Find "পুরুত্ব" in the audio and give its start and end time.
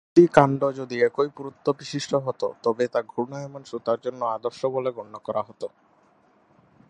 1.37-1.65